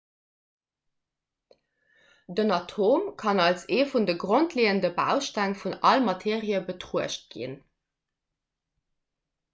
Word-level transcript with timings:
den 2.25 2.49
atom 2.55 3.01
kann 3.21 3.37
als 3.47 3.61
ee 3.75 3.85
vun 3.91 4.07
de 4.11 4.15
grondleeënde 4.23 4.91
bausteng 5.01 5.53
vun 5.61 5.79
all 5.91 6.01
materie 6.09 6.59
betruecht 6.71 7.29
ginn 7.37 7.55